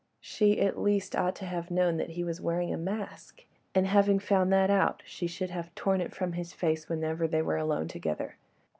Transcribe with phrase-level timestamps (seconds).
[0.19, 4.17] She, at least, ought to have known that he was wearing a mask, and having
[4.17, 7.87] found that out, she should have torn it from his face, whenever they were alone
[7.87, 8.37] together.